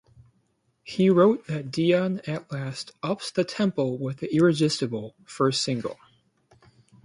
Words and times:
He 0.83 1.11
wrote 1.11 1.45
that 1.45 1.69
Dion 1.69 2.21
at 2.25 2.51
last 2.51 2.91
"ups 3.03 3.29
the 3.29 3.43
tempo 3.43 3.85
with 3.91 4.17
the 4.17 4.33
irresistible" 4.33 5.13
first 5.25 5.61
single. 5.61 5.99